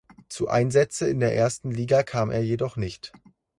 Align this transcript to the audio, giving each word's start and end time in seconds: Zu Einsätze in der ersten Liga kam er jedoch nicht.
Zu 0.29 0.47
Einsätze 0.49 1.07
in 1.07 1.19
der 1.19 1.35
ersten 1.35 1.69
Liga 1.69 2.01
kam 2.01 2.31
er 2.31 2.41
jedoch 2.41 2.75
nicht. 2.75 3.13